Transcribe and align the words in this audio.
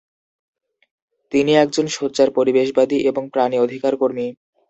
তিনি 1.31 1.51
একজন 1.55 1.85
সোচ্চার 1.87 2.29
পরিবেশবাদী 2.31 2.97
এবং 3.01 3.23
প্রাণী 3.33 3.57
অধিকার 3.59 3.93
কর্মী। 3.95 4.27